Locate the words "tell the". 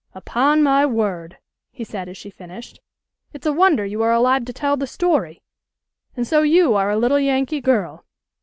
4.53-4.87